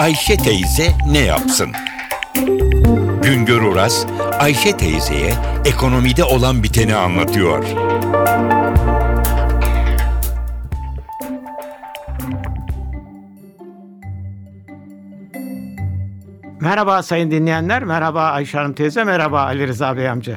[0.00, 1.72] Ayşe teyze ne yapsın?
[3.22, 4.06] Güngör Oras,
[4.38, 5.32] Ayşe teyzeye
[5.64, 7.64] ekonomide olan biteni anlatıyor.
[16.60, 20.36] Merhaba sayın dinleyenler, merhaba Ayşe Hanım teyze, merhaba Ali Rıza Bey amca.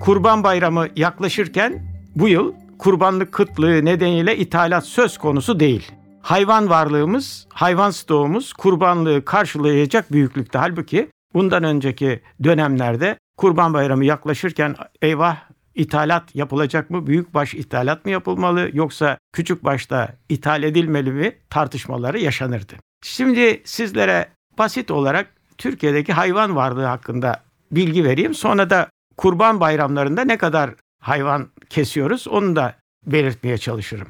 [0.00, 1.82] Kurban Bayramı yaklaşırken
[2.16, 5.92] bu yıl kurbanlık kıtlığı nedeniyle ithalat söz konusu değil.
[6.24, 10.58] Hayvan varlığımız, hayvan stoğumuz kurbanlığı karşılayacak büyüklükte.
[10.58, 15.36] Halbuki bundan önceki dönemlerde Kurban Bayramı yaklaşırken eyvah
[15.74, 17.06] ithalat yapılacak mı?
[17.06, 22.72] Büyükbaş ithalat mı yapılmalı yoksa küçük başta ithal edilmeli mi tartışmaları yaşanırdı.
[23.02, 25.26] Şimdi sizlere basit olarak
[25.58, 28.34] Türkiye'deki hayvan varlığı hakkında bilgi vereyim.
[28.34, 30.70] Sonra da kurban bayramlarında ne kadar
[31.00, 32.74] hayvan kesiyoruz onu da
[33.06, 34.08] belirtmeye çalışırım.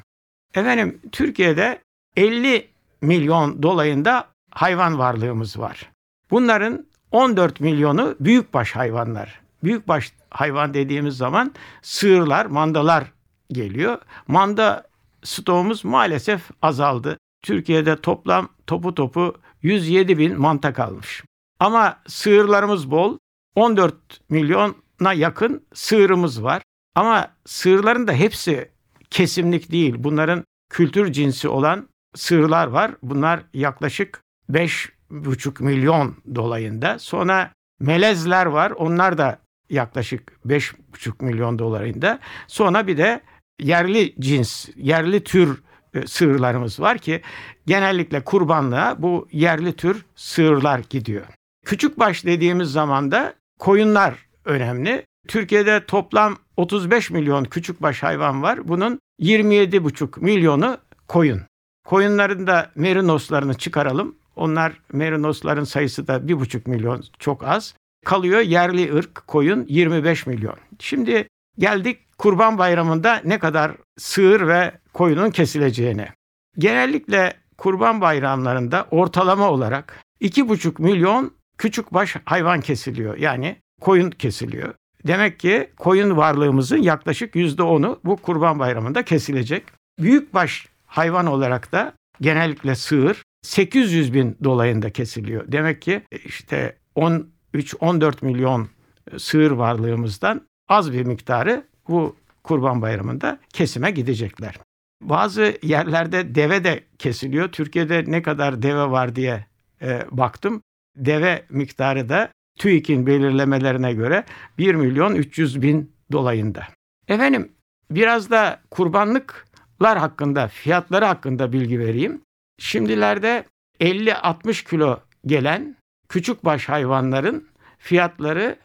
[0.53, 1.84] Efendim Türkiye'de
[2.15, 2.67] 50
[3.01, 5.91] milyon dolayında hayvan varlığımız var.
[6.31, 9.41] Bunların 14 milyonu büyükbaş hayvanlar.
[9.63, 13.11] Büyükbaş hayvan dediğimiz zaman sığırlar, mandalar
[13.51, 13.97] geliyor.
[14.27, 14.87] Manda
[15.23, 17.17] stoğumuz maalesef azaldı.
[17.41, 21.23] Türkiye'de toplam topu topu 107 bin manta kalmış.
[21.59, 23.17] Ama sığırlarımız bol.
[23.55, 23.95] 14
[24.29, 26.61] milyona yakın sığırımız var.
[26.95, 28.71] Ama sığırların da hepsi
[29.09, 29.95] kesimlik değil.
[29.97, 32.91] Bunların kültür cinsi olan sığırlar var.
[33.03, 36.99] Bunlar yaklaşık 5,5 milyon dolayında.
[36.99, 38.71] Sonra melezler var.
[38.71, 42.19] Onlar da yaklaşık 5,5 milyon dolarında.
[42.47, 43.21] Sonra bir de
[43.59, 47.21] yerli cins, yerli tür e, sığırlarımız var ki
[47.67, 51.25] genellikle kurbanlığa bu yerli tür sığırlar gidiyor.
[51.65, 55.05] Küçük baş dediğimiz zaman da koyunlar önemli.
[55.27, 58.67] Türkiye'de toplam 35 milyon küçük baş hayvan var.
[58.67, 60.77] Bunun 27,5 milyonu
[61.07, 61.41] koyun.
[61.85, 64.15] Koyunların da merinoslarını çıkaralım.
[64.35, 67.75] Onlar merinosların sayısı da 1,5 milyon çok az.
[68.05, 70.55] Kalıyor yerli ırk koyun 25 milyon.
[70.79, 71.27] Şimdi
[71.59, 76.13] geldik Kurban Bayramı'nda ne kadar sığır ve koyunun kesileceğine.
[76.57, 83.17] Genellikle kurban bayramlarında ortalama olarak 2,5 milyon küçük baş hayvan kesiliyor.
[83.17, 84.73] Yani koyun kesiliyor.
[85.07, 89.63] Demek ki koyun varlığımızın yaklaşık %10'u bu kurban bayramında kesilecek.
[89.99, 95.43] Büyükbaş hayvan olarak da genellikle sığır 800 bin dolayında kesiliyor.
[95.51, 98.69] Demek ki işte 13-14 milyon
[99.17, 104.55] sığır varlığımızdan az bir miktarı bu kurban bayramında kesime gidecekler.
[105.01, 107.51] Bazı yerlerde deve de kesiliyor.
[107.51, 109.45] Türkiye'de ne kadar deve var diye
[109.81, 110.61] e, baktım.
[110.95, 114.23] Deve miktarı da TÜİK'in belirlemelerine göre
[114.57, 116.67] 1 milyon 300 bin dolayında.
[117.07, 117.51] Efendim
[117.91, 119.54] biraz da kurbanlıklar
[119.97, 122.21] hakkında, fiyatları hakkında bilgi vereyim.
[122.59, 123.43] Şimdilerde
[123.79, 125.75] 50-60 kilo gelen
[126.09, 127.47] küçük baş hayvanların
[127.77, 128.55] fiyatları